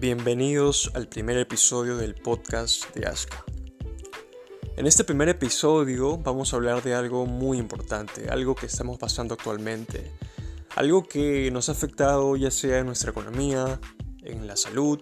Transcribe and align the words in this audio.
Bienvenidos 0.00 0.90
al 0.94 1.08
primer 1.08 1.36
episodio 1.36 1.98
del 1.98 2.14
podcast 2.14 2.86
de 2.94 3.06
Aska. 3.06 3.44
En 4.78 4.86
este 4.86 5.04
primer 5.04 5.28
episodio 5.28 6.16
vamos 6.16 6.54
a 6.54 6.56
hablar 6.56 6.82
de 6.82 6.94
algo 6.94 7.26
muy 7.26 7.58
importante, 7.58 8.30
algo 8.30 8.54
que 8.54 8.64
estamos 8.64 8.98
pasando 8.98 9.34
actualmente, 9.34 10.10
algo 10.74 11.02
que 11.06 11.50
nos 11.50 11.68
ha 11.68 11.72
afectado 11.72 12.34
ya 12.36 12.50
sea 12.50 12.78
en 12.78 12.86
nuestra 12.86 13.10
economía, 13.10 13.78
en 14.22 14.46
la 14.46 14.56
salud, 14.56 15.00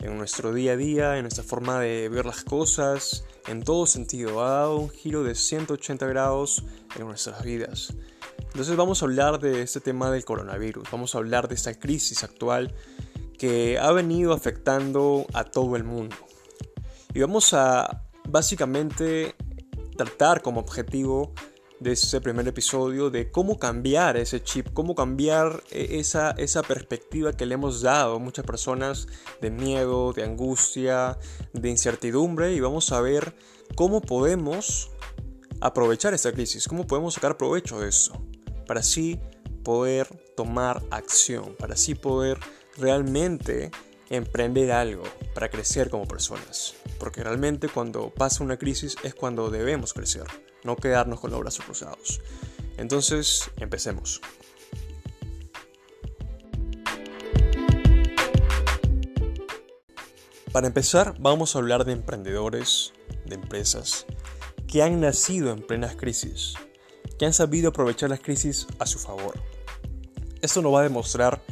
en 0.00 0.18
nuestro 0.18 0.52
día 0.52 0.72
a 0.72 0.76
día, 0.76 1.16
en 1.16 1.22
nuestra 1.22 1.42
forma 1.42 1.80
de 1.80 2.10
ver 2.10 2.26
las 2.26 2.44
cosas, 2.44 3.24
en 3.48 3.62
todo 3.62 3.86
sentido. 3.86 4.44
Ha 4.44 4.50
dado 4.50 4.76
un 4.76 4.90
giro 4.90 5.24
de 5.24 5.34
180 5.34 6.06
grados 6.08 6.62
en 6.94 7.06
nuestras 7.06 7.42
vidas. 7.42 7.94
Entonces 8.38 8.76
vamos 8.76 9.00
a 9.00 9.06
hablar 9.06 9.40
de 9.40 9.62
este 9.62 9.80
tema 9.80 10.10
del 10.10 10.26
coronavirus, 10.26 10.90
vamos 10.92 11.14
a 11.14 11.18
hablar 11.18 11.48
de 11.48 11.54
esta 11.54 11.72
crisis 11.78 12.22
actual 12.22 12.74
que 13.38 13.78
ha 13.78 13.92
venido 13.92 14.32
afectando 14.32 15.26
a 15.32 15.44
todo 15.44 15.76
el 15.76 15.84
mundo. 15.84 16.16
Y 17.14 17.20
vamos 17.20 17.54
a 17.54 18.02
básicamente 18.28 19.34
tratar 19.96 20.42
como 20.42 20.60
objetivo 20.60 21.32
de 21.80 21.92
este 21.92 22.20
primer 22.20 22.48
episodio 22.48 23.10
de 23.10 23.30
cómo 23.30 23.58
cambiar 23.58 24.16
ese 24.16 24.42
chip, 24.42 24.72
cómo 24.72 24.94
cambiar 24.94 25.62
e, 25.70 25.98
esa, 25.98 26.30
esa 26.32 26.62
perspectiva 26.62 27.32
que 27.32 27.46
le 27.46 27.54
hemos 27.54 27.82
dado 27.82 28.16
a 28.16 28.18
muchas 28.18 28.46
personas 28.46 29.08
de 29.40 29.50
miedo, 29.50 30.12
de 30.12 30.24
angustia, 30.24 31.18
de 31.52 31.68
incertidumbre 31.68 32.54
y 32.54 32.60
vamos 32.60 32.92
a 32.92 33.00
ver 33.00 33.36
cómo 33.74 34.00
podemos 34.00 34.90
aprovechar 35.60 36.14
esta 36.14 36.32
crisis, 36.32 36.66
cómo 36.66 36.86
podemos 36.86 37.14
sacar 37.14 37.36
provecho 37.36 37.80
de 37.80 37.88
eso, 37.88 38.24
para 38.66 38.80
así 38.80 39.20
poder 39.62 40.06
tomar 40.36 40.82
acción, 40.90 41.54
para 41.58 41.74
así 41.74 41.94
poder 41.94 42.38
realmente 42.76 43.70
emprender 44.10 44.72
algo 44.72 45.02
para 45.34 45.48
crecer 45.48 45.90
como 45.90 46.06
personas. 46.06 46.74
Porque 46.98 47.22
realmente 47.22 47.68
cuando 47.68 48.10
pasa 48.10 48.44
una 48.44 48.56
crisis 48.56 48.96
es 49.02 49.14
cuando 49.14 49.50
debemos 49.50 49.92
crecer, 49.92 50.24
no 50.64 50.76
quedarnos 50.76 51.20
con 51.20 51.30
los 51.30 51.40
brazos 51.40 51.64
cruzados. 51.64 52.20
Entonces, 52.76 53.50
empecemos. 53.58 54.20
Para 60.52 60.68
empezar, 60.68 61.14
vamos 61.18 61.54
a 61.54 61.58
hablar 61.58 61.84
de 61.84 61.92
emprendedores, 61.92 62.92
de 63.26 63.34
empresas, 63.34 64.06
que 64.66 64.82
han 64.82 65.00
nacido 65.00 65.52
en 65.52 65.60
plenas 65.60 65.96
crisis, 65.96 66.54
que 67.18 67.26
han 67.26 67.34
sabido 67.34 67.68
aprovechar 67.68 68.08
las 68.08 68.20
crisis 68.20 68.66
a 68.78 68.86
su 68.86 68.98
favor. 68.98 69.34
Esto 70.40 70.62
nos 70.62 70.72
va 70.72 70.80
a 70.80 70.84
demostrar 70.84 71.42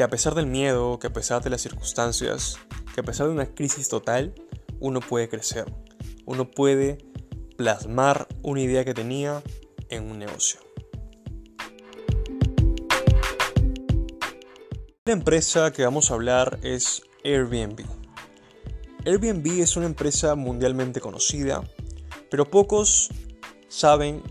que 0.00 0.04
a 0.04 0.08
pesar 0.08 0.34
del 0.34 0.46
miedo, 0.46 0.98
que 0.98 1.08
a 1.08 1.12
pesar 1.12 1.42
de 1.42 1.50
las 1.50 1.60
circunstancias, 1.60 2.56
que 2.94 3.02
a 3.02 3.04
pesar 3.04 3.26
de 3.26 3.34
una 3.34 3.54
crisis 3.54 3.90
total, 3.90 4.32
uno 4.78 5.00
puede 5.00 5.28
crecer, 5.28 5.70
uno 6.24 6.50
puede 6.50 6.96
plasmar 7.58 8.26
una 8.40 8.62
idea 8.62 8.82
que 8.82 8.94
tenía 8.94 9.42
en 9.90 10.10
un 10.10 10.18
negocio. 10.18 10.58
La 15.04 15.12
empresa 15.12 15.70
que 15.70 15.84
vamos 15.84 16.10
a 16.10 16.14
hablar 16.14 16.58
es 16.62 17.02
Airbnb. 17.22 17.84
Airbnb 19.04 19.60
es 19.60 19.76
una 19.76 19.84
empresa 19.84 20.34
mundialmente 20.34 21.02
conocida, 21.02 21.62
pero 22.30 22.48
pocos 22.48 23.10
saben 23.68 24.22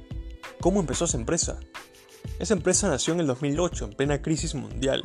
cómo 0.61 0.79
empezó 0.79 1.05
esa 1.05 1.17
empresa. 1.17 1.59
Esa 2.39 2.55
empresa 2.55 2.89
nació 2.89 3.13
en 3.13 3.19
el 3.19 3.27
2008, 3.27 3.85
en 3.85 3.91
plena 3.91 4.21
crisis 4.23 4.55
mundial, 4.55 5.03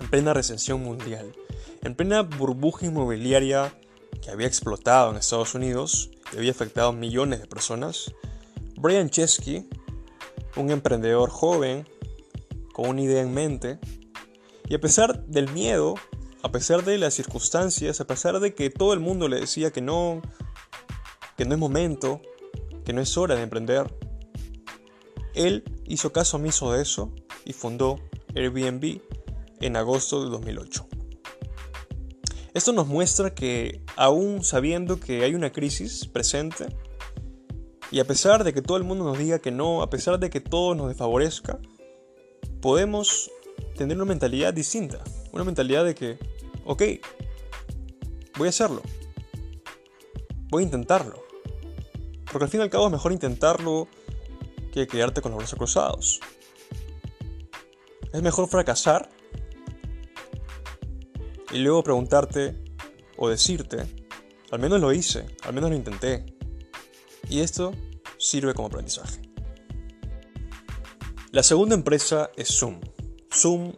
en 0.00 0.08
plena 0.08 0.34
recesión 0.34 0.82
mundial, 0.82 1.34
en 1.82 1.94
plena 1.94 2.22
burbuja 2.22 2.86
inmobiliaria 2.86 3.74
que 4.22 4.30
había 4.30 4.46
explotado 4.46 5.10
en 5.10 5.16
Estados 5.16 5.54
Unidos 5.54 6.10
y 6.32 6.38
había 6.38 6.50
afectado 6.50 6.90
a 6.90 6.92
millones 6.92 7.40
de 7.40 7.46
personas, 7.46 8.12
Brian 8.76 9.10
Chesky, 9.10 9.68
un 10.56 10.70
emprendedor 10.70 11.30
joven 11.30 11.86
con 12.72 12.90
una 12.90 13.02
idea 13.02 13.22
en 13.22 13.34
mente, 13.34 13.78
y 14.68 14.74
a 14.74 14.80
pesar 14.80 15.24
del 15.26 15.50
miedo, 15.52 15.94
a 16.42 16.52
pesar 16.52 16.84
de 16.84 16.98
las 16.98 17.14
circunstancias, 17.14 18.00
a 18.00 18.06
pesar 18.06 18.38
de 18.40 18.54
que 18.54 18.70
todo 18.70 18.92
el 18.92 19.00
mundo 19.00 19.28
le 19.28 19.40
decía 19.40 19.70
que 19.70 19.80
no, 19.80 20.22
que 21.36 21.44
no 21.44 21.54
es 21.54 21.58
momento, 21.58 22.20
que 22.84 22.92
no 22.92 23.00
es 23.00 23.16
hora 23.16 23.34
de 23.34 23.42
emprender, 23.42 23.92
él 25.34 25.64
hizo 25.86 26.12
caso 26.12 26.36
omiso 26.36 26.72
de 26.72 26.82
eso 26.82 27.12
y 27.44 27.52
fundó 27.52 27.98
Airbnb 28.34 29.00
en 29.60 29.76
agosto 29.76 30.24
de 30.24 30.30
2008. 30.30 30.86
Esto 32.54 32.72
nos 32.72 32.86
muestra 32.86 33.34
que 33.34 33.82
aún 33.96 34.42
sabiendo 34.42 34.98
que 34.98 35.22
hay 35.22 35.34
una 35.34 35.52
crisis 35.52 36.06
presente, 36.06 36.66
y 37.90 38.00
a 38.00 38.04
pesar 38.04 38.44
de 38.44 38.52
que 38.52 38.62
todo 38.62 38.76
el 38.76 38.84
mundo 38.84 39.04
nos 39.04 39.18
diga 39.18 39.38
que 39.38 39.50
no, 39.50 39.82
a 39.82 39.90
pesar 39.90 40.18
de 40.18 40.28
que 40.28 40.40
todo 40.40 40.74
nos 40.74 40.88
desfavorezca, 40.88 41.58
podemos 42.60 43.30
tener 43.76 43.96
una 43.96 44.04
mentalidad 44.04 44.52
distinta. 44.52 45.02
Una 45.32 45.44
mentalidad 45.44 45.84
de 45.84 45.94
que, 45.94 46.18
ok, 46.64 46.82
voy 48.36 48.46
a 48.46 48.50
hacerlo. 48.50 48.82
Voy 50.50 50.62
a 50.62 50.66
intentarlo. 50.66 51.22
Porque 52.30 52.44
al 52.44 52.50
fin 52.50 52.60
y 52.60 52.64
al 52.64 52.70
cabo 52.70 52.86
es 52.86 52.92
mejor 52.92 53.12
intentarlo 53.12 53.88
que 54.72 54.86
quedarte 54.86 55.22
con 55.22 55.32
los 55.32 55.38
brazos 55.38 55.58
cruzados. 55.58 56.20
Es 58.12 58.22
mejor 58.22 58.48
fracasar 58.48 59.08
y 61.50 61.58
luego 61.58 61.82
preguntarte 61.82 62.62
o 63.16 63.28
decirte, 63.28 63.86
al 64.50 64.58
menos 64.58 64.80
lo 64.80 64.92
hice, 64.92 65.26
al 65.44 65.54
menos 65.54 65.70
lo 65.70 65.76
intenté. 65.76 66.24
Y 67.28 67.40
esto 67.40 67.72
sirve 68.18 68.54
como 68.54 68.68
aprendizaje. 68.68 69.22
La 71.30 71.42
segunda 71.42 71.74
empresa 71.74 72.30
es 72.36 72.48
Zoom. 72.48 72.80
Zoom 73.32 73.74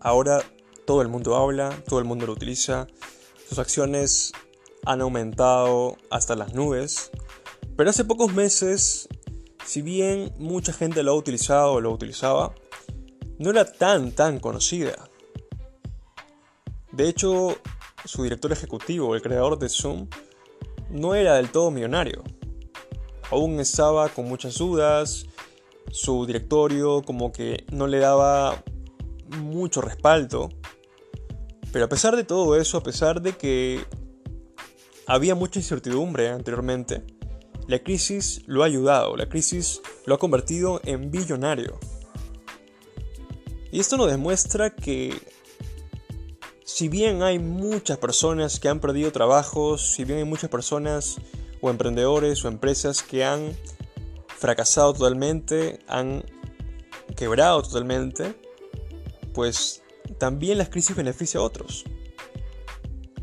ahora 0.00 0.42
todo 0.86 1.02
el 1.02 1.08
mundo 1.08 1.36
habla, 1.36 1.82
todo 1.86 1.98
el 1.98 2.04
mundo 2.04 2.26
lo 2.26 2.32
utiliza, 2.32 2.86
sus 3.48 3.58
acciones 3.58 4.32
han 4.84 5.00
aumentado 5.00 5.96
hasta 6.10 6.34
las 6.34 6.54
nubes, 6.54 7.10
pero 7.76 7.90
hace 7.90 8.04
pocos 8.04 8.32
meses, 8.32 9.08
si 9.64 9.82
bien 9.82 10.32
mucha 10.38 10.72
gente 10.72 11.02
lo 11.02 11.12
ha 11.12 11.14
utilizado 11.14 11.72
o 11.72 11.80
lo 11.80 11.90
utilizaba, 11.90 12.54
no 13.38 13.50
era 13.50 13.64
tan 13.64 14.12
tan 14.12 14.38
conocida. 14.40 15.10
De 16.94 17.08
hecho, 17.08 17.56
su 18.04 18.22
director 18.22 18.52
ejecutivo, 18.52 19.16
el 19.16 19.22
creador 19.22 19.58
de 19.58 19.68
Zoom, 19.68 20.06
no 20.90 21.16
era 21.16 21.34
del 21.34 21.50
todo 21.50 21.72
millonario. 21.72 22.22
Aún 23.30 23.58
estaba 23.58 24.08
con 24.10 24.28
muchas 24.28 24.58
dudas, 24.58 25.26
su 25.90 26.24
directorio 26.24 27.02
como 27.02 27.32
que 27.32 27.64
no 27.72 27.88
le 27.88 27.98
daba 27.98 28.62
mucho 29.38 29.80
respaldo. 29.80 30.50
Pero 31.72 31.86
a 31.86 31.88
pesar 31.88 32.14
de 32.14 32.22
todo 32.22 32.54
eso, 32.54 32.78
a 32.78 32.82
pesar 32.84 33.20
de 33.20 33.32
que 33.32 33.80
había 35.08 35.34
mucha 35.34 35.58
incertidumbre 35.58 36.28
anteriormente, 36.30 37.02
la 37.66 37.80
crisis 37.80 38.42
lo 38.46 38.62
ha 38.62 38.66
ayudado, 38.66 39.16
la 39.16 39.28
crisis 39.28 39.82
lo 40.06 40.14
ha 40.14 40.18
convertido 40.18 40.80
en 40.84 41.10
billonario. 41.10 41.80
Y 43.72 43.80
esto 43.80 43.96
nos 43.96 44.08
demuestra 44.08 44.70
que 44.70 45.20
si 46.74 46.88
bien 46.88 47.22
hay 47.22 47.38
muchas 47.38 47.98
personas 47.98 48.58
que 48.58 48.68
han 48.68 48.80
perdido 48.80 49.12
trabajos, 49.12 49.92
si 49.92 50.04
bien 50.04 50.18
hay 50.18 50.24
muchas 50.24 50.50
personas 50.50 51.18
o 51.60 51.70
emprendedores 51.70 52.44
o 52.44 52.48
empresas 52.48 53.00
que 53.00 53.24
han 53.24 53.56
fracasado 54.26 54.92
totalmente, 54.92 55.78
han 55.86 56.24
quebrado 57.16 57.62
totalmente, 57.62 58.34
pues 59.34 59.84
también 60.18 60.58
la 60.58 60.68
crisis 60.68 60.96
beneficia 60.96 61.38
a 61.38 61.44
otros. 61.44 61.84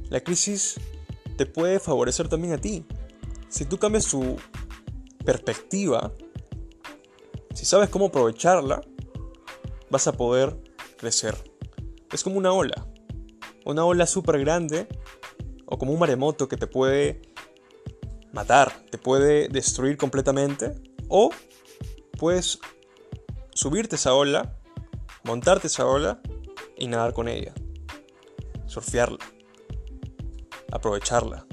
La 0.07 0.21
crisis 0.21 0.79
te 1.35 1.45
puede 1.45 1.81
favorecer 1.81 2.29
también 2.29 2.53
a 2.53 2.57
ti. 2.57 2.85
Si 3.49 3.65
tú 3.65 3.77
cambias 3.77 4.05
tu 4.05 4.37
perspectiva, 5.25 6.13
si 7.53 7.65
sabes 7.65 7.89
cómo 7.89 8.05
aprovecharla, 8.05 8.81
vas 9.89 10.07
a 10.07 10.13
poder 10.13 10.55
crecer. 10.95 11.35
Es 12.13 12.23
como 12.23 12.37
una 12.37 12.53
ola 12.53 12.87
una 13.65 13.85
ola 13.85 14.05
súper 14.05 14.39
grande 14.39 14.87
o 15.65 15.77
como 15.77 15.93
un 15.93 15.99
maremoto 15.99 16.47
que 16.47 16.57
te 16.57 16.67
puede 16.67 17.21
matar, 18.33 18.71
te 18.89 18.97
puede 18.97 19.47
destruir 19.47 19.97
completamente 19.97 20.73
o 21.07 21.31
puedes 22.17 22.59
subirte 23.53 23.95
esa 23.95 24.13
ola, 24.13 24.57
montarte 25.23 25.67
esa 25.67 25.85
ola 25.85 26.21
y 26.77 26.87
nadar 26.87 27.13
con 27.13 27.27
ella, 27.27 27.53
surfearla, 28.65 29.19
aprovecharla. 30.71 31.45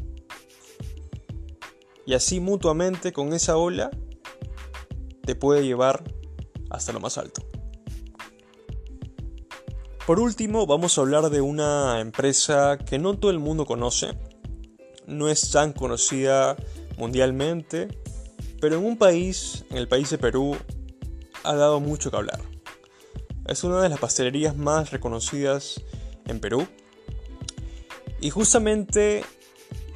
Y 2.07 2.15
así 2.15 2.41
mutuamente 2.41 3.13
con 3.13 3.33
esa 3.35 3.57
ola 3.57 3.91
te 5.23 5.35
puede 5.35 5.65
llevar 5.65 6.05
hasta 6.71 6.93
lo 6.93 7.01
más 7.01 7.19
alto. 7.19 7.48
Por 10.09 10.21
último, 10.21 10.65
vamos 10.65 10.97
a 10.97 11.03
hablar 11.03 11.29
de 11.29 11.43
una 11.43 12.01
empresa 12.01 12.79
que 12.79 12.99
no 12.99 13.19
todo 13.19 13.31
el 13.31 13.39
mundo 13.39 13.67
conoce, 13.67 14.17
no 15.07 15.29
es 15.29 15.51
tan 15.51 15.75
conocida 15.75 16.57
mundialmente, 16.97 17.89
pero 18.59 18.79
en 18.79 18.87
un 18.87 18.97
país, 18.97 19.67
en 19.69 19.77
el 19.77 19.87
país 19.87 20.09
de 20.09 20.17
Perú, 20.17 20.57
ha 21.45 21.55
dado 21.55 21.79
mucho 21.81 22.11
que 22.11 22.17
hablar. 22.17 22.41
Es 23.45 23.65
una 23.65 23.83
de 23.83 23.91
las 23.91 23.99
pastelerías 23.99 24.57
más 24.57 24.93
reconocidas 24.93 25.83
en 26.25 26.41
Perú. 26.41 26.67
Y 28.23 28.31
justamente 28.31 29.27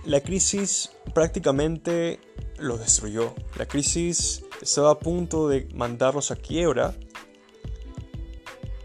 la 0.04 0.20
crisis 0.20 0.90
prácticamente 1.14 2.20
los 2.58 2.80
destruyó. 2.80 3.34
La 3.56 3.64
crisis 3.64 4.44
estaba 4.60 4.90
a 4.90 4.98
punto 4.98 5.48
de 5.48 5.70
mandarlos 5.74 6.30
a 6.30 6.36
quiebra. 6.36 6.94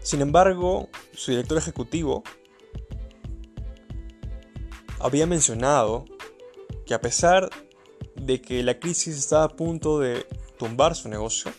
Sin 0.00 0.22
embargo, 0.22 0.88
su 1.18 1.32
director 1.32 1.58
ejecutivo 1.58 2.22
había 5.00 5.26
mencionado 5.26 6.04
que 6.86 6.94
a 6.94 7.00
pesar 7.00 7.50
de 8.14 8.40
que 8.40 8.62
la 8.62 8.78
crisis 8.78 9.18
estaba 9.18 9.42
a 9.44 9.48
punto 9.48 9.98
de 9.98 10.24
tumbar 10.58 10.94
su 10.94 11.08
negocio, 11.08 11.50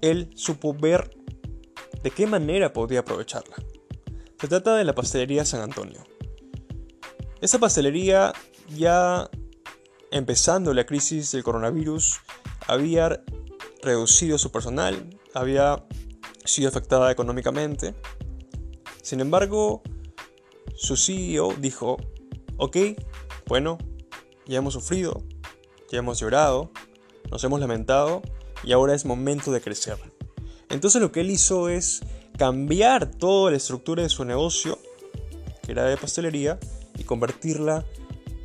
él 0.00 0.30
supo 0.34 0.74
ver 0.74 1.16
de 2.02 2.10
qué 2.10 2.26
manera 2.26 2.72
podía 2.72 3.00
aprovecharla. 3.00 3.54
Se 4.40 4.48
trata 4.48 4.74
de 4.74 4.84
la 4.84 4.94
pastelería 4.96 5.44
San 5.44 5.60
Antonio. 5.60 6.04
Esa 7.40 7.60
pastelería 7.60 8.32
ya 8.76 9.30
empezando 10.10 10.74
la 10.74 10.86
crisis 10.86 11.30
del 11.30 11.44
coronavirus 11.44 12.16
había 12.66 13.22
reducido 13.80 14.38
su 14.38 14.50
personal, 14.50 15.08
había 15.34 15.84
sido 16.44 16.68
afectada 16.68 17.10
económicamente. 17.10 17.94
Sin 19.02 19.20
embargo, 19.20 19.82
su 20.76 20.96
CEO 20.96 21.54
dijo, 21.58 21.96
ok, 22.56 22.76
bueno, 23.46 23.78
ya 24.46 24.58
hemos 24.58 24.74
sufrido, 24.74 25.22
ya 25.90 25.98
hemos 25.98 26.20
llorado, 26.20 26.70
nos 27.30 27.42
hemos 27.44 27.60
lamentado 27.60 28.22
y 28.62 28.72
ahora 28.72 28.94
es 28.94 29.04
momento 29.04 29.52
de 29.52 29.60
crecer. 29.60 29.98
Entonces 30.70 31.00
lo 31.00 31.12
que 31.12 31.20
él 31.20 31.30
hizo 31.30 31.68
es 31.68 32.00
cambiar 32.36 33.10
toda 33.10 33.50
la 33.50 33.56
estructura 33.56 34.02
de 34.02 34.08
su 34.08 34.24
negocio, 34.24 34.78
que 35.62 35.72
era 35.72 35.84
de 35.84 35.96
pastelería, 35.96 36.58
y 36.98 37.04
convertirla 37.04 37.84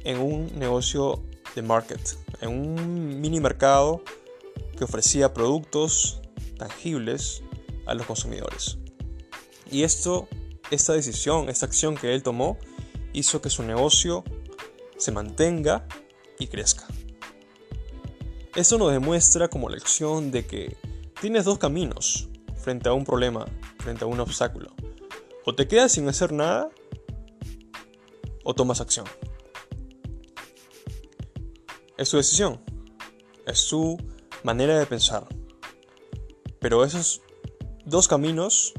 en 0.04 0.19
un 0.19 0.57
negocio 0.57 1.24
de 1.56 1.62
market, 1.62 2.00
en 2.42 2.50
un 2.50 3.22
mini 3.22 3.40
mercado 3.40 4.04
que 4.78 4.84
ofrecía 4.84 5.34
productos 5.34 6.22
tangibles 6.57 7.44
a 7.89 7.94
los 7.95 8.06
consumidores. 8.06 8.77
Y 9.71 9.83
esto, 9.83 10.27
esta 10.71 10.94
decisión, 10.94 11.50
esta 11.50 11.65
acción 11.65 11.95
que 11.95 12.13
él 12.13 12.24
tomó, 12.24 12.57
hizo 13.13 13.41
que 13.41 13.50
su 13.50 13.63
negocio 13.63 14.24
se 14.97 15.12
mantenga 15.12 15.88
y 16.38 16.47
crezca. 16.47 16.86
Esto 18.56 18.77
nos 18.77 18.91
demuestra 18.91 19.47
como 19.47 19.69
lección 19.69 20.31
de 20.31 20.45
que 20.45 20.77
tienes 21.19 21.45
dos 21.45 21.57
caminos 21.57 22.30
frente 22.57 22.89
a 22.89 22.94
un 22.94 23.06
problema, 23.06 23.45
frente 23.80 24.03
a 24.03 24.07
un 24.07 24.19
obstáculo. 24.19 24.71
O 25.45 25.56
te 25.56 25.68
quedas 25.68 25.94
sin 25.94 26.07
hacer 26.07 26.31
nada 26.31 26.69
o 28.44 28.53
tomas 28.53 28.81
acción. 28.81 29.06
Es 31.97 32.09
su 32.09 32.18
decisión, 32.18 32.62
es 33.45 33.59
su 33.59 33.97
manera 34.44 34.77
de 34.77 34.86
pensar. 34.86 35.27
Pero 36.59 36.83
esos 36.83 37.21
dos 37.89 38.07
caminos 38.07 38.74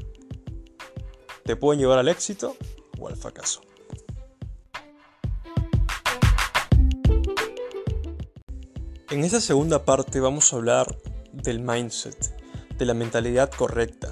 te 1.43 1.55
pueden 1.55 1.81
llevar 1.81 1.99
al 1.99 2.07
éxito 2.07 2.55
o 2.99 3.07
al 3.07 3.17
fracaso. 3.17 3.61
En 9.09 9.25
esta 9.25 9.41
segunda 9.41 9.83
parte 9.83 10.21
vamos 10.21 10.53
a 10.53 10.55
hablar 10.55 10.97
del 11.33 11.59
mindset, 11.59 12.33
de 12.77 12.85
la 12.85 12.93
mentalidad 12.93 13.51
correcta. 13.51 14.09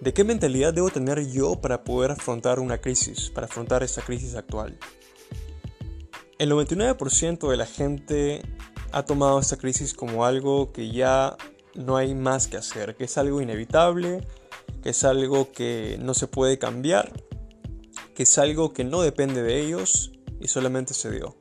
¿De 0.00 0.14
qué 0.14 0.24
mentalidad 0.24 0.72
debo 0.72 0.88
tener 0.88 1.30
yo 1.30 1.60
para 1.60 1.84
poder 1.84 2.12
afrontar 2.12 2.58
una 2.58 2.78
crisis, 2.78 3.30
para 3.30 3.46
afrontar 3.46 3.82
esta 3.82 4.00
crisis 4.00 4.34
actual? 4.34 4.78
El 6.38 6.50
99% 6.50 7.50
de 7.50 7.56
la 7.56 7.66
gente 7.66 8.42
ha 8.90 9.04
tomado 9.04 9.38
esta 9.38 9.58
crisis 9.58 9.92
como 9.92 10.24
algo 10.24 10.72
que 10.72 10.90
ya 10.90 11.36
no 11.74 11.96
hay 11.96 12.14
más 12.14 12.48
que 12.48 12.56
hacer, 12.56 12.96
que 12.96 13.04
es 13.04 13.18
algo 13.18 13.40
inevitable, 13.40 14.26
que 14.82 14.90
es 14.90 15.04
algo 15.04 15.52
que 15.52 15.98
no 16.00 16.14
se 16.14 16.26
puede 16.26 16.58
cambiar, 16.58 17.12
que 18.14 18.24
es 18.24 18.38
algo 18.38 18.72
que 18.72 18.84
no 18.84 19.02
depende 19.02 19.42
de 19.42 19.60
ellos 19.60 20.12
y 20.40 20.48
solamente 20.48 20.94
se 20.94 21.10
dio. 21.10 21.36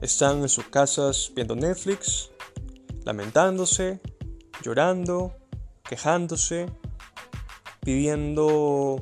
Están 0.00 0.42
en 0.42 0.48
sus 0.48 0.66
casas 0.66 1.32
viendo 1.34 1.56
Netflix, 1.56 2.30
lamentándose, 3.04 4.00
llorando, 4.62 5.34
quejándose, 5.88 6.66
pidiendo 7.80 8.98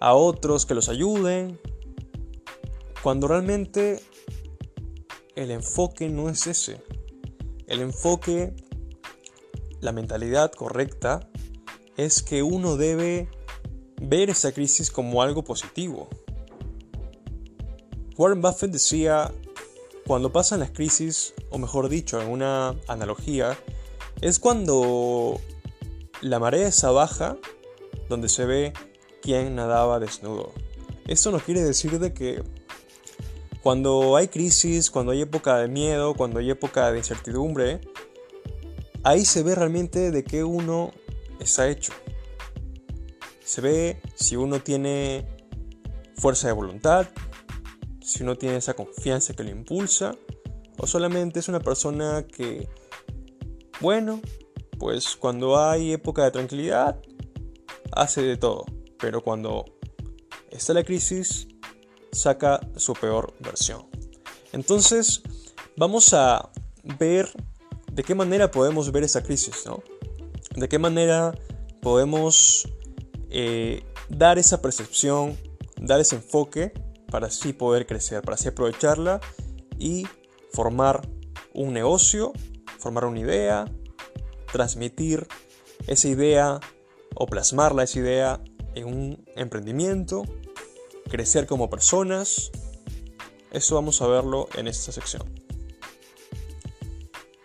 a 0.00 0.14
otros 0.14 0.66
que 0.66 0.74
los 0.74 0.88
ayuden, 0.88 1.60
cuando 3.02 3.28
realmente 3.28 4.00
el 5.34 5.50
enfoque 5.50 6.08
no 6.08 6.28
es 6.28 6.46
ese. 6.46 6.82
El 7.66 7.80
enfoque, 7.80 8.54
la 9.82 9.92
mentalidad 9.92 10.52
correcta, 10.52 11.28
es 11.98 12.22
que 12.22 12.42
uno 12.42 12.78
debe 12.78 13.28
ver 14.00 14.30
esa 14.30 14.52
crisis 14.52 14.90
como 14.90 15.22
algo 15.22 15.44
positivo. 15.44 16.08
Warren 18.16 18.40
Buffett 18.40 18.70
decía 18.70 19.30
cuando 20.06 20.32
pasan 20.32 20.60
las 20.60 20.70
crisis, 20.70 21.34
o 21.50 21.58
mejor 21.58 21.88
dicho, 21.88 22.20
en 22.20 22.28
una 22.28 22.76
analogía, 22.88 23.58
es 24.20 24.38
cuando 24.38 25.40
la 26.20 26.38
marea 26.38 26.68
está 26.68 26.90
baja, 26.90 27.36
donde 28.08 28.28
se 28.28 28.44
ve 28.44 28.72
quién 29.20 29.54
nadaba 29.54 30.00
desnudo. 30.00 30.52
Esto 31.06 31.30
no 31.30 31.38
quiere 31.40 31.62
decir 31.62 31.98
de 31.98 32.12
que 32.12 32.42
cuando 33.62 34.16
hay 34.16 34.28
crisis, 34.28 34.90
cuando 34.90 35.12
hay 35.12 35.22
época 35.22 35.58
de 35.58 35.68
miedo, 35.68 36.14
cuando 36.14 36.40
hay 36.40 36.50
época 36.50 36.90
de 36.90 36.98
incertidumbre, 36.98 37.80
ahí 39.04 39.24
se 39.24 39.42
ve 39.42 39.54
realmente 39.54 40.10
de 40.10 40.24
qué 40.24 40.44
uno 40.44 40.92
está 41.40 41.68
hecho. 41.68 41.92
Se 43.44 43.60
ve 43.60 44.00
si 44.14 44.36
uno 44.36 44.60
tiene 44.60 45.26
fuerza 46.16 46.46
de 46.46 46.52
voluntad, 46.52 47.08
si 48.00 48.22
uno 48.22 48.36
tiene 48.36 48.56
esa 48.56 48.74
confianza 48.74 49.34
que 49.34 49.44
lo 49.44 49.50
impulsa, 49.50 50.14
o 50.78 50.86
solamente 50.86 51.40
es 51.40 51.48
una 51.48 51.60
persona 51.60 52.26
que, 52.26 52.68
bueno, 53.80 54.20
pues 54.78 55.16
cuando 55.16 55.58
hay 55.58 55.92
época 55.92 56.24
de 56.24 56.30
tranquilidad, 56.30 57.00
hace 57.92 58.22
de 58.22 58.36
todo, 58.36 58.64
pero 58.98 59.22
cuando 59.22 59.64
está 60.50 60.74
la 60.74 60.84
crisis, 60.84 61.48
saca 62.12 62.60
su 62.76 62.92
peor 62.94 63.34
versión. 63.40 63.86
Entonces, 64.52 65.22
vamos 65.76 66.12
a 66.14 66.50
ver 66.98 67.32
de 67.92 68.02
qué 68.02 68.14
manera 68.14 68.50
podemos 68.50 68.90
ver 68.90 69.04
esa 69.04 69.22
crisis, 69.22 69.66
¿no? 69.66 69.82
De 70.56 70.68
qué 70.68 70.78
manera 70.78 71.34
podemos 71.82 72.68
eh, 73.28 73.82
dar 74.08 74.38
esa 74.38 74.62
percepción, 74.62 75.36
dar 75.76 76.00
ese 76.00 76.16
enfoque 76.16 76.72
para 77.10 77.26
así 77.26 77.52
poder 77.52 77.86
crecer, 77.86 78.22
para 78.22 78.36
así 78.36 78.48
aprovecharla 78.48 79.20
y 79.78 80.06
formar 80.52 81.06
un 81.52 81.74
negocio, 81.74 82.32
formar 82.78 83.04
una 83.04 83.20
idea, 83.20 83.70
transmitir 84.50 85.26
esa 85.86 86.08
idea 86.08 86.60
o 87.14 87.26
plasmarla 87.26 87.82
esa 87.82 87.98
idea 87.98 88.40
en 88.74 88.86
un 88.86 89.24
emprendimiento, 89.36 90.22
crecer 91.10 91.46
como 91.46 91.68
personas. 91.68 92.50
Eso 93.50 93.74
vamos 93.74 94.00
a 94.00 94.06
verlo 94.06 94.48
en 94.54 94.66
esta 94.66 94.92
sección. 94.92 95.41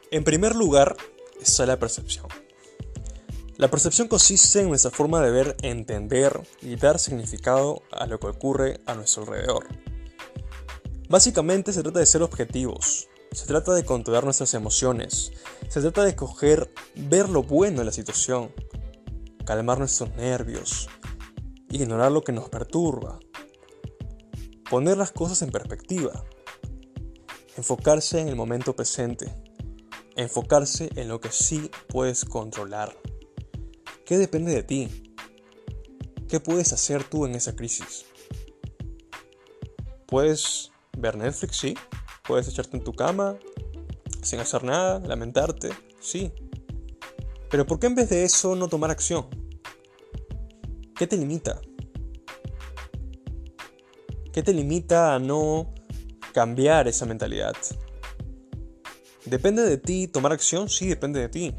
En 0.10 0.24
primer 0.24 0.56
lugar 0.56 0.96
está 1.42 1.66
la 1.66 1.78
percepción. 1.78 2.28
La 3.58 3.70
percepción 3.70 4.08
consiste 4.08 4.62
en 4.62 4.70
nuestra 4.70 4.90
forma 4.90 5.22
de 5.22 5.32
ver, 5.32 5.58
entender 5.64 6.40
y 6.62 6.78
dar 6.78 6.98
significado 6.98 7.82
a 7.92 8.08
lo 8.08 8.18
que 8.18 8.28
ocurre 8.28 8.80
a 8.86 8.94
nuestro 8.94 9.24
alrededor. 9.24 9.66
Básicamente 11.10 11.74
se 11.74 11.84
trata 11.84 12.00
de 12.00 12.06
ser 12.06 12.24
objetivos, 12.24 13.10
se 13.34 13.48
trata 13.48 13.74
de 13.74 13.84
controlar 13.84 14.24
nuestras 14.24 14.54
emociones, 14.54 15.34
se 15.68 15.82
trata 15.82 16.06
de 16.06 16.16
coger, 16.16 16.72
ver 16.96 17.28
lo 17.28 17.44
bueno 17.44 17.82
en 17.82 17.88
la 17.88 17.92
situación, 17.92 18.54
calmar 19.46 19.80
nuestros 19.80 20.16
nervios, 20.16 20.88
ignorar 21.70 22.14
lo 22.14 22.24
que 22.24 22.32
nos 22.32 22.48
perturba, 22.48 23.20
poner 24.70 24.98
las 24.98 25.12
cosas 25.12 25.42
en 25.42 25.52
perspectiva, 25.52 26.24
enfocarse 27.58 28.22
en 28.22 28.30
el 28.30 28.38
momento 28.38 28.74
presente, 28.74 29.47
enfocarse 30.18 30.90
en 30.96 31.08
lo 31.08 31.22
que 31.22 31.32
sí 31.32 31.72
puedes 31.88 32.26
controlar. 32.26 32.98
¿Qué 34.06 34.18
depende 34.18 34.54
de 34.54 34.64
ti? 34.64 35.08
¿qué 36.28 36.40
puedes 36.40 36.74
hacer 36.74 37.04
tú 37.04 37.26
en 37.26 37.36
esa 37.36 37.56
crisis? 37.56 38.06
Puedes 40.08 40.72
ver 40.98 41.18
Netflix, 41.18 41.58
sí. 41.58 41.76
Puedes 42.28 42.48
echarte 42.48 42.78
en 42.78 42.84
tu 42.84 42.94
cama 42.94 43.38
sin 44.22 44.40
hacer 44.40 44.64
nada, 44.64 45.00
lamentarte, 45.00 45.70
sí. 46.02 46.32
Pero 47.50 47.66
¿por 47.66 47.80
qué 47.80 47.88
en 47.88 47.96
vez 47.96 48.10
de 48.10 48.24
eso 48.24 48.56
no 48.56 48.68
tomar 48.68 48.92
acción? 48.92 49.28
¿Qué 50.96 51.08
te 51.08 51.16
limita? 51.16 51.62
¿Qué 54.34 54.44
te 54.44 54.54
limita 54.54 55.16
a 55.16 55.20
no 55.20 55.74
cambiar 56.34 56.88
esa 56.88 57.06
mentalidad? 57.06 57.56
¿Depende 59.30 59.64
de 59.64 59.78
ti 59.78 60.08
tomar 60.08 60.32
acción? 60.32 60.70
Sí, 60.70 60.88
depende 60.88 61.20
de 61.20 61.30
ti. 61.30 61.54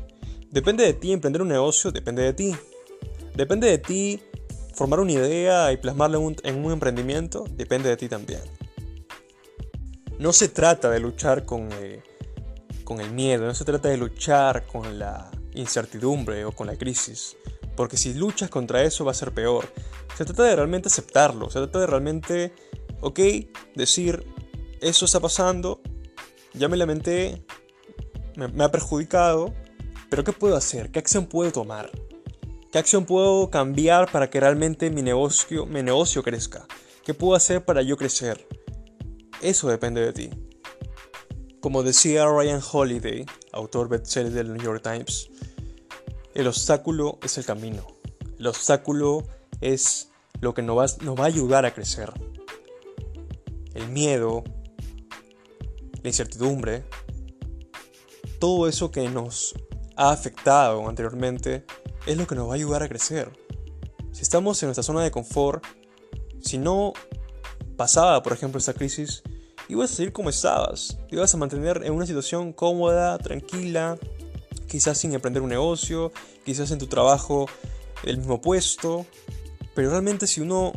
¿Depende 0.50 0.84
de 0.84 0.94
ti 0.94 1.12
emprender 1.12 1.42
un 1.42 1.48
negocio? 1.48 1.92
Depende 1.92 2.22
de 2.22 2.32
ti. 2.32 2.54
¿Depende 3.34 3.68
de 3.68 3.78
ti 3.78 4.22
formar 4.75 5.00
una 5.00 5.12
idea 5.12 5.72
y 5.72 5.76
plasmarla 5.76 6.18
en 6.42 6.64
un, 6.64 6.72
emprendimiento? 6.72 7.44
Depende 7.50 7.90
de 7.90 7.96
ti 7.96 8.08
también. 8.08 8.40
No 10.18 10.32
se 10.32 10.48
trata 10.48 10.90
de 10.90 10.98
luchar 10.98 11.44
con, 11.44 11.68
eh, 11.80 12.02
con 12.84 13.00
el 13.00 13.12
miedo, 13.12 13.46
no 13.46 13.54
se 13.54 13.64
trata 13.64 13.88
de 13.88 13.98
luchar 13.98 14.66
con 14.66 14.98
la 14.98 15.30
incertidumbre 15.54 16.44
o 16.44 16.52
con 16.52 16.66
la 16.66 16.76
crisis, 16.76 17.37
porque 17.76 17.96
si 17.96 18.14
luchas 18.14 18.50
contra 18.50 18.82
eso 18.82 19.04
va 19.04 19.12
a 19.12 19.14
ser 19.14 19.32
peor. 19.32 19.66
Se 20.16 20.25
trata 20.25 20.44
de 20.44 20.56
realmente 20.56 20.88
aceptarlo, 20.88 21.50
se 21.50 21.60
trata 21.60 21.80
de 21.80 21.87
realmente, 21.87 22.52
ok, 23.00 23.20
decir, 23.76 24.25
eso 24.80 25.04
está 25.04 25.20
pasando, 25.20 25.80
ya 26.58 26.68
me 26.68 26.76
lamenté, 26.76 27.44
me, 28.36 28.64
ha 28.64 28.70
perjudicado, 28.70 29.54
pero 30.10 30.24
¿qué 30.24 30.32
puedo 30.32 30.56
hacer? 30.56 30.90
¿Qué 30.90 30.98
acción 30.98 31.26
puedo 31.26 31.52
tomar? 31.52 31.90
¿Qué 32.72 32.78
acción 32.78 33.06
puedo 33.06 33.50
cambiar 33.50 34.10
para 34.10 34.28
que 34.28 34.40
realmente 34.40 34.90
mi 34.90 35.02
negocio, 35.02 35.66
mi 35.66 35.82
negocio 35.82 36.22
crezca? 36.22 36.66
¿Qué 37.04 37.14
puedo 37.14 37.34
hacer 37.34 37.64
para 37.64 37.82
yo 37.82 37.96
crecer? 37.96 38.46
Eso 39.40 39.68
depende 39.68 40.00
de 40.00 40.12
ti. 40.12 40.30
Como 41.60 41.82
decía 41.82 42.26
Ryan 42.26 42.60
Holiday, 42.72 43.24
autor 43.52 43.88
bestseller 43.88 44.32
del 44.32 44.52
New 44.52 44.62
York 44.62 44.82
Times, 44.82 45.30
el 46.34 46.46
obstáculo 46.46 47.18
es 47.22 47.38
el 47.38 47.44
camino. 47.44 47.86
El 48.38 48.46
obstáculo 48.46 49.24
es 49.60 50.10
lo 50.40 50.54
que 50.54 50.62
nos 50.62 50.78
va, 50.78 50.86
nos 51.04 51.18
va 51.18 51.24
a 51.24 51.28
ayudar 51.28 51.66
a 51.66 51.74
crecer. 51.74 52.12
El 53.74 53.88
miedo, 53.88 54.44
la 56.02 56.09
incertidumbre, 56.09 56.85
todo 58.38 58.69
eso 58.69 58.90
que 58.90 59.09
nos 59.09 59.55
ha 59.97 60.11
afectado 60.11 60.88
anteriormente 60.88 61.64
es 62.07 62.17
lo 62.17 62.26
que 62.26 62.35
nos 62.35 62.49
va 62.49 62.52
a 62.52 62.57
ayudar 62.57 62.83
a 62.83 62.88
crecer. 62.88 63.31
Si 64.12 64.23
estamos 64.23 64.62
en 64.62 64.69
nuestra 64.69 64.83
zona 64.83 65.02
de 65.02 65.11
confort, 65.11 65.64
si 66.40 66.59
no 66.59 66.93
pasaba, 67.76 68.23
por 68.23 68.33
ejemplo, 68.33 68.59
esta 68.59 68.75
crisis, 68.75 69.23
ibas 69.69 69.93
a 69.93 69.95
seguir 69.95 70.12
como 70.12 70.31
estabas. 70.31 70.99
Te 71.09 71.17
ibas 71.17 71.35
a 71.35 71.37
mantener 71.37 71.83
en 71.85 71.93
una 71.93 72.07
situación 72.07 72.52
cómoda, 72.52 73.19
tranquila, 73.19 73.99
quizás 74.67 74.99
sin 74.99 75.12
emprender 75.14 75.43
un 75.43 75.49
negocio, 75.49 76.12
quizás 76.45 76.71
en 76.71 76.78
tu 76.78 76.87
trabajo 76.87 77.47
el 78.05 78.19
mismo 78.19 78.40
puesto. 78.40 79.07
Pero 79.75 79.90
realmente 79.90 80.26
si 80.26 80.40
uno 80.40 80.73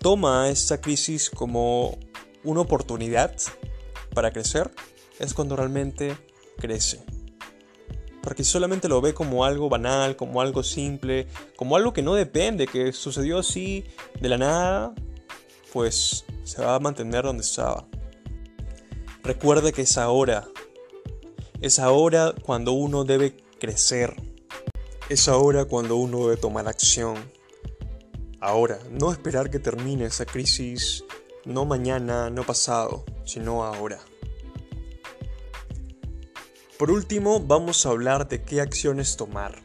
toma 0.00 0.48
esta 0.48 0.80
crisis 0.80 1.30
como 1.30 1.98
una 2.44 2.60
oportunidad 2.60 3.34
para 4.14 4.32
crecer, 4.32 4.70
es 5.18 5.34
cuando 5.34 5.56
realmente 5.56 6.16
crece. 6.58 7.02
Porque 8.22 8.44
si 8.44 8.50
solamente 8.50 8.88
lo 8.88 9.00
ve 9.00 9.14
como 9.14 9.44
algo 9.44 9.68
banal, 9.68 10.16
como 10.16 10.40
algo 10.40 10.62
simple, 10.62 11.26
como 11.56 11.76
algo 11.76 11.92
que 11.92 12.02
no 12.02 12.14
depende, 12.14 12.66
que 12.66 12.92
sucedió 12.92 13.38
así 13.38 13.84
de 14.20 14.28
la 14.28 14.36
nada, 14.38 14.94
pues 15.72 16.24
se 16.44 16.62
va 16.62 16.74
a 16.74 16.80
mantener 16.80 17.24
donde 17.24 17.42
estaba. 17.42 17.86
Recuerde 19.22 19.72
que 19.72 19.82
es 19.82 19.96
ahora. 19.96 20.46
Es 21.60 21.78
ahora 21.78 22.34
cuando 22.42 22.72
uno 22.72 23.04
debe 23.04 23.36
crecer. 23.58 24.14
Es 25.08 25.28
ahora 25.28 25.64
cuando 25.64 25.96
uno 25.96 26.24
debe 26.24 26.36
tomar 26.36 26.68
acción. 26.68 27.16
Ahora, 28.40 28.78
no 28.90 29.12
esperar 29.12 29.50
que 29.50 29.58
termine 29.58 30.06
esa 30.06 30.24
crisis, 30.24 31.04
no 31.50 31.64
mañana, 31.64 32.30
no 32.30 32.44
pasado, 32.44 33.04
sino 33.24 33.64
ahora. 33.64 33.98
Por 36.78 36.92
último, 36.92 37.40
vamos 37.40 37.84
a 37.84 37.90
hablar 37.90 38.28
de 38.28 38.42
qué 38.42 38.60
acciones 38.60 39.16
tomar, 39.16 39.60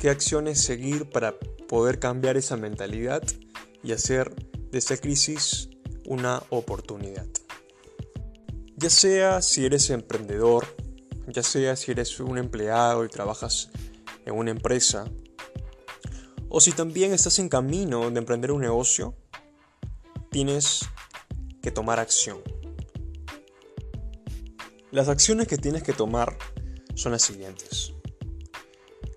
qué 0.00 0.08
acciones 0.08 0.60
seguir 0.60 1.10
para 1.10 1.38
poder 1.68 1.98
cambiar 1.98 2.38
esa 2.38 2.56
mentalidad 2.56 3.22
y 3.82 3.92
hacer 3.92 4.34
de 4.70 4.78
esta 4.78 4.96
crisis 4.96 5.68
una 6.06 6.42
oportunidad. 6.48 7.26
Ya 8.76 8.88
sea 8.88 9.42
si 9.42 9.66
eres 9.66 9.90
emprendedor, 9.90 10.66
ya 11.28 11.42
sea 11.42 11.76
si 11.76 11.90
eres 11.90 12.18
un 12.20 12.38
empleado 12.38 13.04
y 13.04 13.08
trabajas 13.10 13.68
en 14.24 14.34
una 14.34 14.50
empresa, 14.50 15.04
o 16.48 16.58
si 16.58 16.72
también 16.72 17.12
estás 17.12 17.38
en 17.38 17.50
camino 17.50 18.10
de 18.10 18.18
emprender 18.18 18.50
un 18.50 18.62
negocio, 18.62 19.14
tienes 20.30 20.80
que 21.60 21.70
tomar 21.70 21.98
acción. 21.98 22.38
Las 24.90 25.08
acciones 25.08 25.46
que 25.46 25.56
tienes 25.56 25.82
que 25.82 25.92
tomar 25.92 26.36
son 26.94 27.12
las 27.12 27.22
siguientes. 27.22 27.92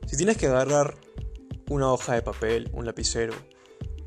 Si 0.07 0.17
tienes 0.17 0.37
que 0.37 0.47
agarrar 0.47 0.97
una 1.69 1.91
hoja 1.91 2.13
de 2.13 2.21
papel, 2.21 2.69
un 2.73 2.85
lapicero 2.85 3.33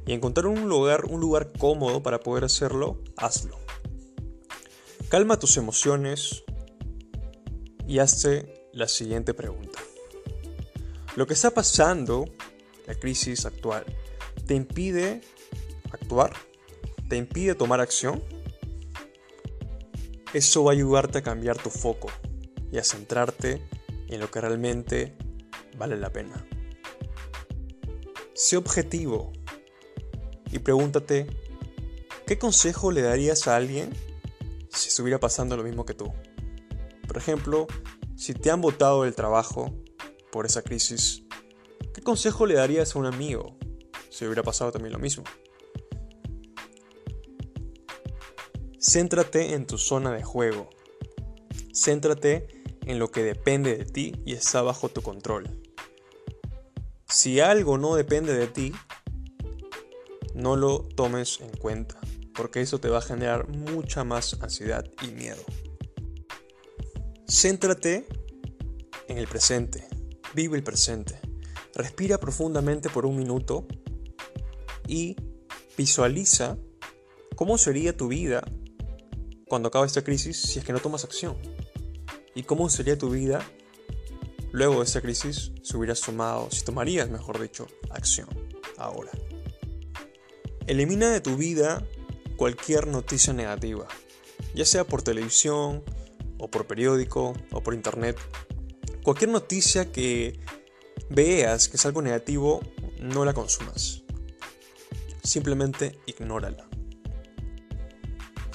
y 0.07 0.13
encontrar 0.13 0.47
un 0.47 0.69
lugar, 0.69 1.05
un 1.07 1.21
lugar 1.21 1.53
cómodo 1.59 2.03
para 2.03 2.21
poder 2.21 2.45
hacerlo, 2.45 3.03
hazlo. 3.17 3.59
Calma 5.09 5.39
tus 5.39 5.57
emociones 5.57 6.45
y 7.87 7.99
hazte 8.01 8.69
la 8.73 8.89
siguiente 8.89 9.35
pregunta. 9.35 9.81
Lo 11.17 11.27
que 11.27 11.35
está 11.35 11.51
pasando, 11.51 12.27
la 12.87 12.95
crisis 12.95 13.47
actual, 13.47 13.85
¿te 14.47 14.55
impide 14.55 15.23
actuar? 15.91 16.33
¿Te 17.09 17.17
impide 17.17 17.55
tomar 17.55 17.81
acción? 17.81 18.23
Eso 20.33 20.65
va 20.65 20.73
a 20.73 20.75
ayudarte 20.75 21.19
a 21.19 21.23
cambiar 21.23 21.57
tu 21.57 21.71
foco 21.71 22.09
y 22.73 22.79
a 22.79 22.85
centrarte 22.85 23.63
en 24.09 24.21
lo 24.21 24.31
que 24.31 24.41
realmente 24.41 25.17
vale 25.79 25.97
la 25.97 26.13
pena. 26.13 26.45
Sé 28.35 28.57
objetivo 28.57 29.33
y 30.51 30.59
pregúntate, 30.59 31.27
¿qué 32.27 32.39
consejo 32.39 32.91
le 32.91 33.03
darías 33.03 33.47
a 33.47 33.57
alguien 33.57 33.91
si 34.69 34.89
estuviera 34.89 35.21
pasando 35.21 35.57
lo 35.57 35.63
mismo 35.63 35.87
que 35.87 35.95
tú? 35.95 36.13
Por 37.07 37.17
ejemplo, 37.17 37.67
si 38.17 38.35
te 38.35 38.51
han 38.51 38.61
botado 38.61 39.05
del 39.05 39.15
trabajo 39.15 39.73
por 40.33 40.45
esa 40.45 40.63
crisis, 40.63 41.23
¿qué 41.95 42.03
consejo 42.03 42.47
le 42.47 42.55
darías 42.55 42.95
a 42.95 42.99
un 42.99 43.07
amigo 43.07 43.57
si 44.11 44.25
hubiera 44.25 44.43
pasado 44.43 44.73
también 44.73 44.93
lo 44.93 44.99
mismo? 44.99 45.25
Céntrate 48.89 49.55
en 49.55 49.67
tu 49.67 49.79
zona 49.79 50.13
de 50.13 50.23
juego. 50.23 50.71
Céntrate 51.75 52.47
en 52.83 53.01
lo 53.01 53.11
que 53.11 53.25
depende 53.25 53.77
de 53.77 53.85
ti 53.85 54.15
y 54.25 54.35
está 54.35 54.63
bajo 54.63 54.89
tu 54.89 55.03
control. 55.03 55.61
Si 57.09 57.41
algo 57.41 57.79
no 57.79 57.97
depende 57.97 58.33
de 58.33 58.47
ti, 58.47 58.73
no 60.37 60.55
lo 60.55 60.83
tomes 60.83 61.41
en 61.41 61.51
cuenta, 61.57 61.99
porque 62.33 62.61
eso 62.61 62.79
te 62.79 62.89
va 62.89 62.99
a 62.99 63.03
generar 63.03 63.49
mucha 63.49 64.05
más 64.05 64.41
ansiedad 64.41 64.89
y 65.03 65.09
miedo. 65.09 65.43
Céntrate 67.27 68.07
en 69.09 69.19
el 69.19 69.27
presente, 69.27 69.89
vive 70.33 70.57
el 70.57 70.63
presente, 70.63 71.19
respira 71.75 72.19
profundamente 72.19 72.89
por 72.89 73.05
un 73.05 73.17
minuto 73.17 73.67
y 74.87 75.17
visualiza 75.77 76.57
cómo 77.35 77.59
sería 77.59 77.97
tu 77.97 78.07
vida 78.07 78.45
cuando 79.47 79.69
acabe 79.69 79.87
esta 79.87 80.03
crisis 80.03 80.41
si 80.41 80.59
es 80.59 80.65
que 80.65 80.73
no 80.73 80.81
tomas 80.81 81.05
acción? 81.05 81.37
¿Y 82.35 82.43
cómo 82.43 82.69
sería 82.69 82.99
tu 82.99 83.11
vida 83.11 83.47
luego 84.53 84.77
de 84.77 84.85
esta 84.85 85.01
crisis 85.01 85.53
si 85.63 85.77
hubieras 85.77 86.01
tomado, 86.01 86.51
si 86.51 86.65
tomarías, 86.65 87.09
mejor 87.09 87.41
dicho, 87.41 87.67
acción 87.91 88.29
ahora? 88.77 89.11
Elimina 90.67 91.11
de 91.11 91.21
tu 91.21 91.37
vida 91.37 91.87
cualquier 92.37 92.87
noticia 92.87 93.33
negativa, 93.33 93.87
ya 94.55 94.65
sea 94.65 94.85
por 94.85 95.03
televisión, 95.03 95.83
o 96.39 96.51
por 96.51 96.67
periódico, 96.67 97.35
o 97.53 97.63
por 97.63 97.75
internet. 97.75 98.19
Cualquier 99.03 99.31
noticia 99.31 99.91
que 99.93 100.39
veas 101.09 101.69
que 101.69 101.77
es 101.77 101.87
algo 101.87 102.03
negativo, 102.03 102.61
no 103.01 103.25
la 103.25 103.33
consumas. 103.33 104.03
Simplemente 105.23 105.99
ignórala. 106.07 106.69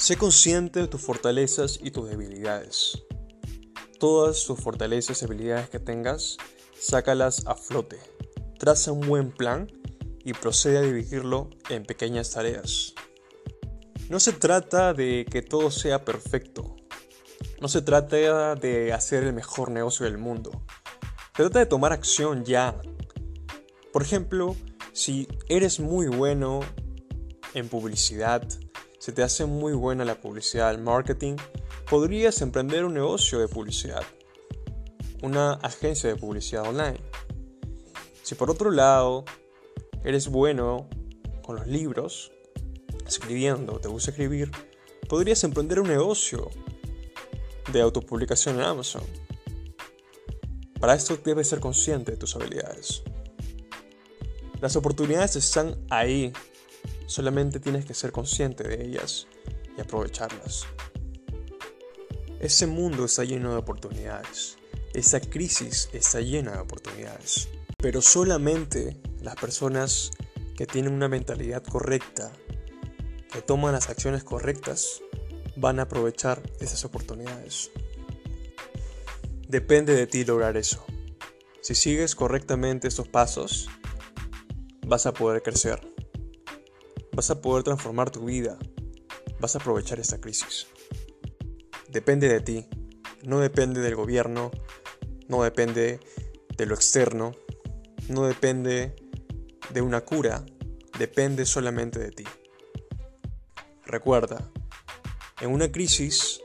Sé 0.01 0.17
consciente 0.17 0.79
de 0.79 0.87
tus 0.87 0.99
fortalezas 0.99 1.77
y 1.79 1.91
tus 1.91 2.09
debilidades. 2.09 3.03
Todas 3.99 4.43
tus 4.43 4.59
fortalezas 4.59 5.21
y 5.21 5.25
habilidades 5.25 5.69
que 5.69 5.77
tengas, 5.77 6.37
sácalas 6.73 7.45
a 7.45 7.53
flote. 7.53 7.99
Traza 8.57 8.93
un 8.93 9.01
buen 9.01 9.29
plan 9.29 9.71
y 10.25 10.33
procede 10.33 10.79
a 10.79 10.81
dividirlo 10.81 11.51
en 11.69 11.83
pequeñas 11.83 12.31
tareas. 12.31 12.95
No 14.09 14.19
se 14.19 14.33
trata 14.33 14.95
de 14.95 15.27
que 15.29 15.43
todo 15.43 15.69
sea 15.69 16.03
perfecto. 16.03 16.75
No 17.61 17.67
se 17.67 17.83
trata 17.83 18.55
de 18.55 18.93
hacer 18.93 19.23
el 19.23 19.33
mejor 19.33 19.69
negocio 19.69 20.07
del 20.07 20.17
mundo. 20.17 20.63
Se 21.37 21.43
trata 21.43 21.59
de 21.59 21.67
tomar 21.67 21.93
acción 21.93 22.43
ya. 22.43 22.75
Por 23.93 24.01
ejemplo, 24.01 24.55
si 24.93 25.27
eres 25.47 25.79
muy 25.79 26.07
bueno 26.07 26.61
en 27.53 27.69
publicidad, 27.69 28.47
se 29.01 29.11
te 29.11 29.23
hace 29.23 29.47
muy 29.47 29.73
buena 29.73 30.05
la 30.05 30.21
publicidad, 30.21 30.69
el 30.69 30.77
marketing, 30.77 31.35
podrías 31.89 32.39
emprender 32.43 32.85
un 32.85 32.93
negocio 32.93 33.39
de 33.39 33.47
publicidad, 33.47 34.03
una 35.23 35.53
agencia 35.53 36.07
de 36.07 36.15
publicidad 36.15 36.67
online. 36.69 36.99
Si 38.21 38.35
por 38.35 38.51
otro 38.51 38.69
lado 38.69 39.25
eres 40.03 40.27
bueno 40.27 40.87
con 41.41 41.55
los 41.55 41.65
libros, 41.65 42.31
escribiendo, 43.07 43.79
te 43.79 43.87
gusta 43.87 44.11
escribir, 44.11 44.51
podrías 45.09 45.43
emprender 45.43 45.79
un 45.79 45.87
negocio 45.87 46.51
de 47.73 47.81
autopublicación 47.81 48.57
en 48.57 48.65
Amazon. 48.65 49.03
Para 50.79 50.93
esto 50.93 51.17
debes 51.17 51.47
ser 51.47 51.59
consciente 51.59 52.11
de 52.11 52.17
tus 52.17 52.35
habilidades. 52.35 53.01
Las 54.59 54.75
oportunidades 54.75 55.37
están 55.37 55.75
ahí, 55.89 56.31
solamente 57.11 57.59
tienes 57.59 57.85
que 57.85 57.93
ser 57.93 58.13
consciente 58.13 58.63
de 58.63 58.85
ellas 58.85 59.27
y 59.77 59.81
aprovecharlas. 59.81 60.65
Ese 62.39 62.67
mundo 62.67 63.03
está 63.03 63.25
lleno 63.25 63.51
de 63.51 63.57
oportunidades, 63.57 64.57
esa 64.93 65.19
crisis 65.19 65.89
está 65.91 66.21
llena 66.21 66.53
de 66.53 66.59
oportunidades, 66.59 67.49
pero 67.77 68.01
solamente 68.01 68.97
las 69.21 69.35
personas 69.35 70.11
que 70.55 70.65
tienen 70.65 70.93
una 70.93 71.09
mentalidad 71.09 71.63
correcta 71.63 72.31
que 73.29 73.41
toman 73.41 73.73
las 73.73 73.89
acciones 73.89 74.23
correctas 74.23 75.01
van 75.57 75.79
a 75.79 75.83
aprovechar 75.83 76.41
esas 76.61 76.85
oportunidades. 76.85 77.71
Depende 79.49 79.93
de 79.95 80.07
ti 80.07 80.23
lograr 80.23 80.55
eso. 80.55 80.85
Si 81.61 81.75
sigues 81.75 82.15
correctamente 82.15 82.87
estos 82.87 83.09
pasos, 83.09 83.69
vas 84.85 85.05
a 85.05 85.13
poder 85.13 85.43
crecer. 85.43 85.90
Vas 87.21 87.29
a 87.29 87.39
poder 87.39 87.61
transformar 87.61 88.09
tu 88.09 88.25
vida. 88.25 88.57
Vas 89.39 89.53
a 89.53 89.59
aprovechar 89.59 89.99
esta 89.99 90.19
crisis. 90.19 90.65
Depende 91.87 92.27
de 92.27 92.39
ti. 92.39 92.65
No 93.21 93.39
depende 93.39 93.79
del 93.79 93.95
gobierno. 93.95 94.49
No 95.27 95.43
depende 95.43 95.99
de 96.57 96.65
lo 96.65 96.73
externo. 96.73 97.33
No 98.09 98.25
depende 98.25 98.95
de 99.71 99.81
una 99.83 100.01
cura. 100.01 100.43
Depende 100.97 101.45
solamente 101.45 101.99
de 101.99 102.09
ti. 102.09 102.23
Recuerda, 103.85 104.49
en 105.41 105.51
una 105.51 105.71
crisis 105.71 106.41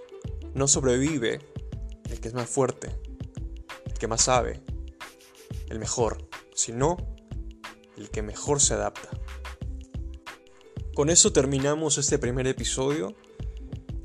no 0.53 0.69
sobrevive 0.69 1.41
el 2.11 2.21
que 2.21 2.29
es 2.29 2.35
más 2.35 2.51
fuerte, 2.51 2.95
el 3.87 3.95
que 3.95 4.09
más 4.09 4.25
sabe, 4.25 4.61
el 5.71 5.79
mejor, 5.79 6.29
sino 6.55 6.99
el 7.97 8.11
que 8.11 8.21
mejor 8.21 8.61
se 8.61 8.75
adapta. 8.75 9.09
Con 10.97 11.11
eso 11.11 11.31
terminamos 11.31 11.99
este 11.99 12.19
primer 12.19 12.47
episodio. 12.47 13.15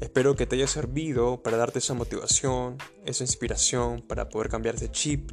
Espero 0.01 0.35
que 0.35 0.45
te 0.45 0.57
haya 0.57 0.67
servido 0.67 1.41
para 1.41 1.55
darte 1.55 1.79
esa 1.79 1.93
motivación, 1.93 2.77
esa 3.05 3.23
inspiración 3.23 4.01
para 4.01 4.27
poder 4.27 4.49
cambiar 4.49 4.77
de 4.77 4.91
chip 4.91 5.31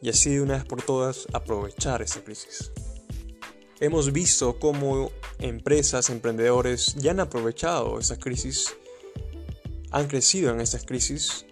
y 0.00 0.08
así 0.08 0.30
de 0.30 0.40
una 0.40 0.54
vez 0.54 0.64
por 0.64 0.80
todas 0.80 1.26
aprovechar 1.34 2.00
esta 2.00 2.24
crisis. 2.24 2.72
Hemos 3.78 4.10
visto 4.10 4.58
cómo 4.58 5.10
empresas, 5.38 6.08
emprendedores 6.08 6.94
ya 6.94 7.10
han 7.10 7.20
aprovechado 7.20 7.98
esa 7.98 8.18
crisis, 8.18 8.74
han 9.90 10.08
crecido 10.08 10.50
en 10.50 10.62
esas 10.62 10.86
crisis 10.86 11.44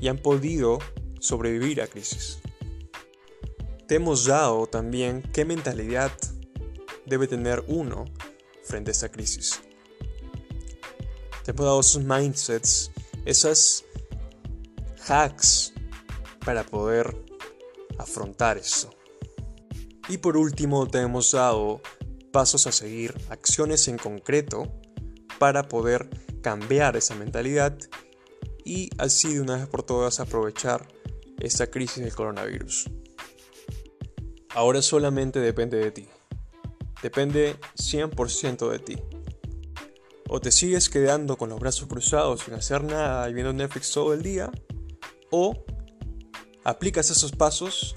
y 0.00 0.08
han 0.08 0.18
podido 0.18 0.80
sobrevivir 1.20 1.82
a 1.82 1.86
crisis. 1.86 2.40
Te 3.86 3.94
hemos 3.94 4.24
dado 4.24 4.66
también 4.66 5.22
qué 5.32 5.44
mentalidad 5.44 6.10
debe 7.06 7.28
tener 7.28 7.62
uno 7.68 8.06
frente 8.66 8.90
a 8.90 8.92
esta 8.92 9.08
crisis. 9.08 9.60
Te 11.44 11.52
hemos 11.52 11.64
dado 11.64 11.80
esos 11.80 12.02
mindsets, 12.02 12.90
esas 13.24 13.84
hacks 15.08 15.72
para 16.44 16.64
poder 16.64 17.16
afrontar 17.98 18.58
eso. 18.58 18.90
Y 20.08 20.18
por 20.18 20.36
último, 20.36 20.86
te 20.86 21.00
hemos 21.00 21.32
dado 21.32 21.80
pasos 22.32 22.66
a 22.66 22.72
seguir, 22.72 23.14
acciones 23.30 23.88
en 23.88 23.98
concreto 23.98 24.72
para 25.38 25.68
poder 25.68 26.08
cambiar 26.42 26.96
esa 26.96 27.14
mentalidad 27.14 27.76
y 28.64 28.90
así 28.98 29.34
de 29.34 29.40
una 29.40 29.56
vez 29.56 29.66
por 29.66 29.82
todas 29.82 30.20
aprovechar 30.20 30.86
esta 31.38 31.68
crisis 31.68 32.02
del 32.02 32.14
coronavirus. 32.14 32.90
Ahora 34.50 34.82
solamente 34.82 35.38
depende 35.40 35.76
de 35.78 35.90
ti. 35.90 36.08
Depende 37.02 37.56
100% 37.76 38.70
de 38.70 38.78
ti. 38.78 38.96
O 40.28 40.40
te 40.40 40.50
sigues 40.50 40.88
quedando 40.88 41.36
con 41.36 41.50
los 41.50 41.60
brazos 41.60 41.88
cruzados 41.88 42.42
sin 42.42 42.54
hacer 42.54 42.82
nada 42.82 43.28
y 43.30 43.34
viendo 43.34 43.52
Netflix 43.52 43.92
todo 43.92 44.12
el 44.12 44.22
día, 44.22 44.50
o 45.30 45.64
aplicas 46.64 47.10
esos 47.10 47.32
pasos 47.32 47.94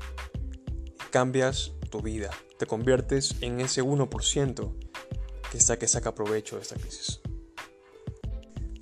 y 0.95 1.09
cambias 1.11 1.71
tu 1.89 2.01
vida. 2.01 2.29
Te 2.57 2.65
conviertes 2.67 3.35
en 3.41 3.61
ese 3.61 3.83
1% 3.83 4.73
que 5.51 5.87
saca 5.87 6.13
provecho 6.13 6.57
de 6.57 6.61
esta 6.61 6.75
crisis. 6.75 7.21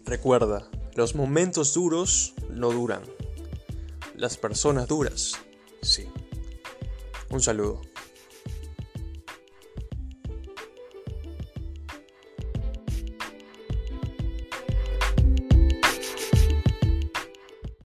Recuerda, 0.03 0.69
los 0.95 1.15
momentos 1.15 1.73
duros 1.73 2.33
no 2.49 2.71
duran. 2.71 3.03
Las 4.15 4.37
personas 4.37 4.87
duras, 4.87 5.33
sí. 5.81 6.07
Un 7.29 7.41
saludo. 7.41 7.81